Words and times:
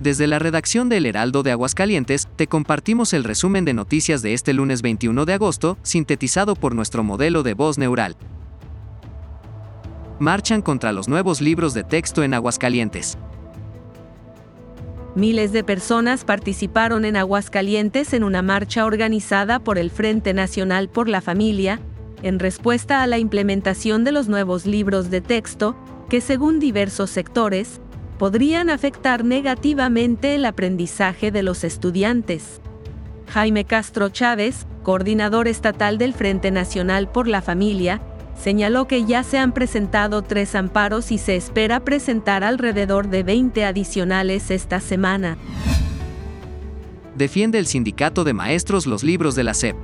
Desde 0.00 0.26
la 0.26 0.38
redacción 0.38 0.88
del 0.88 1.06
Heraldo 1.06 1.42
de 1.42 1.52
Aguascalientes, 1.52 2.28
te 2.36 2.46
compartimos 2.46 3.12
el 3.12 3.24
resumen 3.24 3.64
de 3.64 3.74
noticias 3.74 4.22
de 4.22 4.34
este 4.34 4.52
lunes 4.52 4.82
21 4.82 5.24
de 5.24 5.34
agosto, 5.34 5.78
sintetizado 5.82 6.56
por 6.56 6.74
nuestro 6.74 7.04
modelo 7.04 7.42
de 7.42 7.54
voz 7.54 7.78
neural. 7.78 8.16
Marchan 10.18 10.62
contra 10.62 10.92
los 10.92 11.08
nuevos 11.08 11.40
libros 11.40 11.74
de 11.74 11.84
texto 11.84 12.22
en 12.22 12.34
Aguascalientes. 12.34 13.18
Miles 15.14 15.52
de 15.52 15.62
personas 15.62 16.24
participaron 16.24 17.04
en 17.04 17.16
Aguascalientes 17.16 18.14
en 18.14 18.24
una 18.24 18.40
marcha 18.40 18.86
organizada 18.86 19.58
por 19.58 19.76
el 19.76 19.90
Frente 19.90 20.32
Nacional 20.32 20.88
por 20.88 21.06
la 21.06 21.20
Familia, 21.20 21.80
en 22.22 22.38
respuesta 22.38 23.02
a 23.02 23.06
la 23.06 23.18
implementación 23.18 24.04
de 24.04 24.12
los 24.12 24.28
nuevos 24.28 24.64
libros 24.64 25.10
de 25.10 25.20
texto, 25.20 25.76
que 26.08 26.22
según 26.22 26.60
diversos 26.60 27.10
sectores, 27.10 27.81
podrían 28.22 28.70
afectar 28.70 29.24
negativamente 29.24 30.36
el 30.36 30.44
aprendizaje 30.44 31.32
de 31.32 31.42
los 31.42 31.64
estudiantes. 31.64 32.60
Jaime 33.26 33.64
Castro 33.64 34.10
Chávez, 34.10 34.64
coordinador 34.84 35.48
estatal 35.48 35.98
del 35.98 36.14
Frente 36.14 36.52
Nacional 36.52 37.10
por 37.10 37.26
la 37.26 37.42
Familia, 37.42 38.00
señaló 38.40 38.86
que 38.86 39.04
ya 39.06 39.24
se 39.24 39.38
han 39.38 39.50
presentado 39.50 40.22
tres 40.22 40.54
amparos 40.54 41.10
y 41.10 41.18
se 41.18 41.34
espera 41.34 41.80
presentar 41.80 42.44
alrededor 42.44 43.08
de 43.08 43.24
20 43.24 43.64
adicionales 43.64 44.52
esta 44.52 44.78
semana. 44.78 45.36
Defiende 47.16 47.58
el 47.58 47.66
sindicato 47.66 48.22
de 48.22 48.34
maestros 48.34 48.86
los 48.86 49.02
libros 49.02 49.34
de 49.34 49.42
la 49.42 49.54
SEP. 49.54 49.74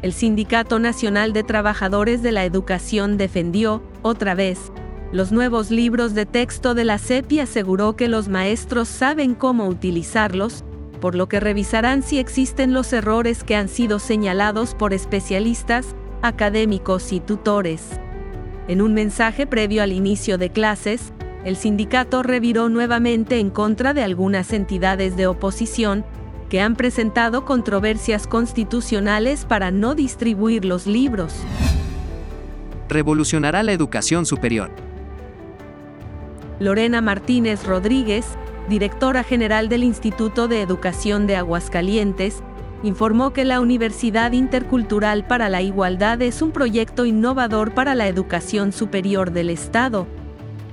El 0.00 0.14
Sindicato 0.14 0.78
Nacional 0.78 1.34
de 1.34 1.42
Trabajadores 1.42 2.22
de 2.22 2.32
la 2.32 2.46
Educación 2.46 3.18
defendió, 3.18 3.82
otra 4.00 4.34
vez, 4.34 4.72
los 5.12 5.30
nuevos 5.30 5.70
libros 5.70 6.14
de 6.14 6.24
texto 6.24 6.74
de 6.74 6.84
la 6.84 6.98
CEP 6.98 7.32
y 7.32 7.40
aseguró 7.40 7.96
que 7.96 8.08
los 8.08 8.28
maestros 8.28 8.88
saben 8.88 9.34
cómo 9.34 9.68
utilizarlos, 9.68 10.64
por 11.02 11.14
lo 11.14 11.28
que 11.28 11.38
revisarán 11.38 12.02
si 12.02 12.18
existen 12.18 12.72
los 12.72 12.92
errores 12.94 13.44
que 13.44 13.54
han 13.54 13.68
sido 13.68 13.98
señalados 13.98 14.74
por 14.74 14.94
especialistas, 14.94 15.94
académicos 16.22 17.12
y 17.12 17.20
tutores. 17.20 17.82
En 18.68 18.80
un 18.80 18.94
mensaje 18.94 19.46
previo 19.46 19.82
al 19.82 19.92
inicio 19.92 20.38
de 20.38 20.50
clases, 20.50 21.12
el 21.44 21.56
sindicato 21.56 22.22
reviró 22.22 22.70
nuevamente 22.70 23.38
en 23.38 23.50
contra 23.50 23.92
de 23.92 24.02
algunas 24.02 24.52
entidades 24.52 25.16
de 25.16 25.26
oposición 25.26 26.06
que 26.48 26.60
han 26.60 26.76
presentado 26.76 27.44
controversias 27.44 28.26
constitucionales 28.26 29.44
para 29.44 29.70
no 29.70 29.94
distribuir 29.94 30.64
los 30.64 30.86
libros. 30.86 31.34
Revolucionará 32.88 33.62
la 33.62 33.72
educación 33.72 34.24
superior. 34.24 34.70
Lorena 36.62 37.00
Martínez 37.00 37.66
Rodríguez, 37.66 38.24
directora 38.68 39.24
general 39.24 39.68
del 39.68 39.82
Instituto 39.82 40.46
de 40.46 40.62
Educación 40.62 41.26
de 41.26 41.34
Aguascalientes, 41.34 42.40
informó 42.84 43.32
que 43.32 43.44
la 43.44 43.60
Universidad 43.60 44.30
Intercultural 44.30 45.26
para 45.26 45.48
la 45.48 45.60
Igualdad 45.60 46.22
es 46.22 46.40
un 46.40 46.52
proyecto 46.52 47.04
innovador 47.04 47.74
para 47.74 47.96
la 47.96 48.06
educación 48.06 48.70
superior 48.72 49.32
del 49.32 49.50
Estado. 49.50 50.06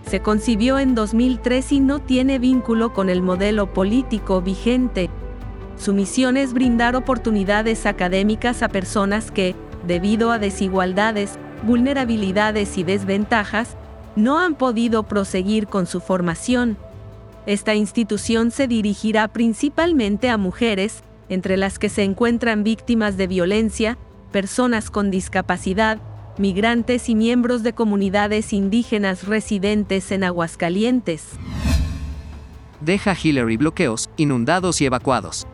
Se 0.05 0.19
concibió 0.19 0.77
en 0.77 0.93
2003 0.93 1.71
y 1.71 1.79
no 1.79 1.99
tiene 1.99 2.37
vínculo 2.37 2.93
con 2.93 3.09
el 3.09 3.23
modelo 3.23 3.73
político 3.73 4.41
vigente. 4.43 5.09
Su 5.75 5.93
misión 5.93 6.37
es 6.37 6.53
brindar 6.53 6.95
oportunidades 6.95 7.87
académicas 7.87 8.61
a 8.61 8.69
personas 8.69 9.31
que, 9.31 9.55
debido 9.87 10.31
a 10.31 10.37
desigualdades, 10.37 11.39
vulnerabilidades 11.63 12.77
y 12.77 12.83
desventajas, 12.83 13.75
no 14.15 14.39
han 14.39 14.55
podido 14.55 15.03
proseguir 15.03 15.67
con 15.67 15.85
su 15.85 15.99
formación. 15.99 16.77
Esta 17.45 17.75
institución 17.75 18.51
se 18.51 18.67
dirigirá 18.67 19.27
principalmente 19.27 20.29
a 20.29 20.37
mujeres, 20.37 21.03
entre 21.29 21.57
las 21.57 21.79
que 21.79 21.89
se 21.89 22.03
encuentran 22.03 22.63
víctimas 22.63 23.17
de 23.17 23.27
violencia, 23.27 23.97
personas 24.31 24.89
con 24.89 25.11
discapacidad, 25.11 25.99
migrantes 26.37 27.09
y 27.09 27.15
miembros 27.15 27.63
de 27.63 27.73
comunidades 27.73 28.53
indígenas 28.53 29.27
residentes 29.27 30.11
en 30.11 30.23
Aguascalientes. 30.23 31.23
Deja 32.81 33.15
Hillary 33.21 33.57
bloqueos, 33.57 34.09
inundados 34.15 34.79
y 34.81 34.85
evacuados. 34.85 35.47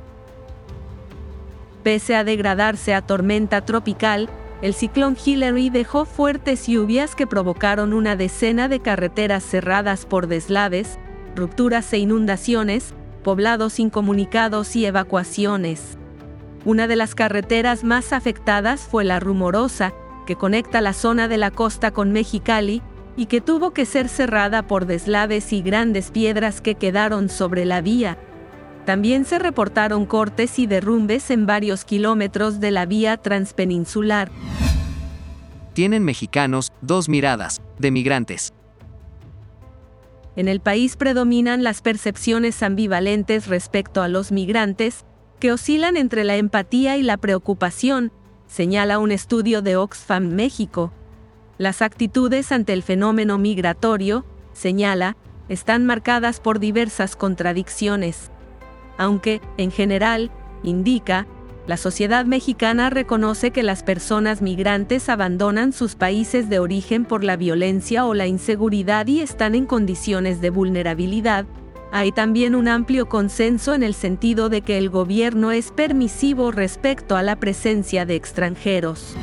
Pese 1.84 2.16
a 2.16 2.24
degradarse 2.24 2.94
a 2.94 3.02
tormenta 3.02 3.66
tropical, 3.66 4.30
el 4.62 4.74
ciclón 4.74 5.18
Hillary 5.24 5.70
dejó 5.70 6.06
fuertes 6.06 6.68
lluvias 6.68 7.16
que 7.16 7.28
provocaron 7.28 7.94
una 7.94 8.16
decena 8.16 8.68
de 8.68 8.80
carreteras 8.80 9.44
cerradas 9.44 10.06
por 10.06 10.28
deslaves, 10.28 10.98
rupturas 11.36 11.92
e 11.94 11.98
inundaciones, 11.98 12.94
poblados 13.24 13.80
incomunicados 13.80 14.76
y 14.76 14.86
evacuaciones. 14.86 15.98
Una 16.64 16.88
de 16.88 16.96
las 16.96 17.16
carreteras 17.16 17.84
más 17.84 18.14
afectadas 18.14 18.82
fue 18.82 19.04
la 19.04 19.20
Rumorosa, 19.20 19.94
que 20.26 20.36
conecta 20.36 20.82
la 20.82 20.94
zona 20.94 21.28
de 21.28 21.38
la 21.38 21.52
costa 21.52 21.92
con 21.92 22.12
Mexicali, 22.12 22.82
y 23.18 23.28
que 23.28 23.42
tuvo 23.42 23.72
que 23.72 23.86
ser 23.86 24.10
cerrada 24.10 24.68
por 24.68 24.86
deslaves 24.86 25.54
y 25.54 25.62
grandes 25.62 26.12
piedras 26.12 26.62
que 26.62 26.76
quedaron 26.76 27.30
sobre 27.30 27.66
la 27.66 27.82
vía. 27.82 28.18
También 28.86 29.26
se 29.26 29.40
reportaron 29.40 30.06
cortes 30.06 30.60
y 30.60 30.68
derrumbes 30.68 31.32
en 31.32 31.48
varios 31.48 31.86
kilómetros 31.86 32.60
de 32.60 32.70
la 32.70 32.86
vía 32.86 33.18
transpeninsular. 33.18 34.32
Tienen 35.74 36.04
mexicanos 36.04 36.72
dos 36.82 37.10
miradas, 37.10 37.62
de 37.80 37.90
migrantes. 37.90 38.54
En 40.36 40.48
el 40.48 40.60
país 40.60 40.98
predominan 40.98 41.64
las 41.64 41.82
percepciones 41.82 42.62
ambivalentes 42.62 43.48
respecto 43.48 44.04
a 44.04 44.08
los 44.08 44.32
migrantes, 44.32 45.04
que 45.40 45.52
oscilan 45.52 45.98
entre 45.98 46.24
la 46.24 46.36
empatía 46.36 46.96
y 46.98 47.04
la 47.04 47.18
preocupación, 47.18 48.12
señala 48.46 49.00
un 49.00 49.12
estudio 49.12 49.62
de 49.64 49.78
Oxfam 49.78 50.28
México. 50.28 50.94
Las 51.58 51.82
actitudes 51.82 52.52
ante 52.52 52.74
el 52.74 52.84
fenómeno 52.84 53.38
migratorio, 53.38 54.26
señala, 54.54 55.18
están 55.50 55.86
marcadas 55.86 56.40
por 56.40 56.60
diversas 56.60 57.16
contradicciones 57.16 58.30
aunque, 58.98 59.42
en 59.58 59.72
general, 59.72 60.32
indica, 60.64 61.28
la 61.68 61.78
sociedad 61.78 62.26
mexicana 62.26 62.92
reconoce 62.92 63.50
que 63.50 63.64
las 63.64 63.82
personas 63.82 64.44
migrantes 64.44 65.10
abandonan 65.10 65.74
sus 65.74 65.96
países 65.96 66.48
de 66.48 66.60
origen 66.60 67.06
por 67.06 67.24
la 67.24 67.38
violencia 67.38 68.06
o 68.06 68.14
la 68.14 68.28
inseguridad 68.28 69.08
y 69.08 69.22
están 69.22 69.56
en 69.56 69.66
condiciones 69.66 70.42
de 70.42 70.52
vulnerabilidad. 70.52 71.46
Hay 71.92 72.12
también 72.12 72.54
un 72.54 72.68
amplio 72.68 73.08
consenso 73.08 73.74
en 73.74 73.82
el 73.82 73.96
sentido 73.96 74.50
de 74.50 74.62
que 74.62 74.78
el 74.78 74.90
gobierno 74.90 75.52
es 75.52 75.72
permisivo 75.72 76.52
respecto 76.52 77.16
a 77.16 77.24
la 77.24 77.38
presencia 77.38 78.06
de 78.06 78.16
extranjeros. 78.16 79.16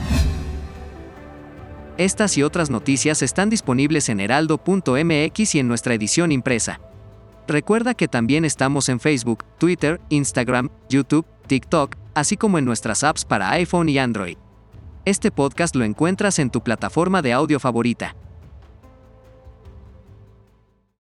Estas 1.99 2.37
y 2.39 2.43
otras 2.43 2.71
noticias 2.71 3.23
están 3.23 3.51
disponibles 3.51 4.09
en 4.09 4.19
heraldo.mx 4.19 5.55
y 5.55 5.59
en 5.59 5.69
nuestra 5.69 5.95
edición 5.95 6.33
impresa. 6.33 6.81
Recuerda 7.49 7.95
que 7.95 8.09
también 8.09 8.45
estamos 8.45 8.89
en 8.89 9.01
Facebook, 9.01 9.45
Twitter, 9.59 10.01
Instagram, 10.11 10.71
YouTube, 10.89 11.27
TikTok, 11.49 11.97
así 12.15 12.37
como 12.37 12.59
en 12.59 12.65
nuestras 12.65 13.03
apps 13.03 13.25
para 13.25 13.51
iPhone 13.51 13.89
y 13.89 13.99
Android. 13.99 14.37
Este 15.05 15.33
podcast 15.33 15.75
lo 15.75 15.85
encuentras 15.85 16.39
en 16.39 16.51
tu 16.51 16.63
plataforma 16.63 17.21
de 17.23 17.33
audio 17.33 17.59
favorita. 17.59 18.15